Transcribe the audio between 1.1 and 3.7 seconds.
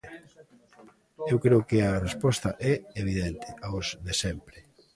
Eu creo que a resposta é evidente: